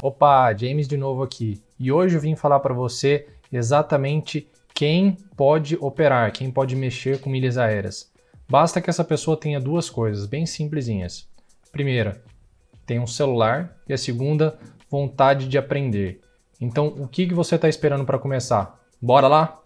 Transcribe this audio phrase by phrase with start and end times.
[0.00, 1.60] Opa, James de novo aqui.
[1.78, 7.28] E hoje eu vim falar para você exatamente quem pode operar, quem pode mexer com
[7.28, 8.12] milhas aéreas.
[8.48, 11.28] Basta que essa pessoa tenha duas coisas bem simplesinhas.
[11.72, 12.22] Primeira,
[12.86, 14.56] tem um celular e a segunda,
[14.88, 16.20] vontade de aprender.
[16.60, 18.80] Então, o que, que você está esperando para começar?
[19.02, 19.60] Bora lá?